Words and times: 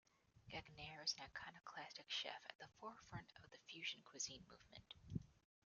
Gagnaire 0.49 1.03
is 1.03 1.13
an 1.19 1.25
iconoclastic 1.25 2.09
chef 2.09 2.43
at 2.49 2.57
the 2.57 2.65
forefront 2.79 3.31
of 3.35 3.51
the 3.51 3.59
fusion 3.69 4.01
cuisine 4.01 4.43
movement. 4.49 4.95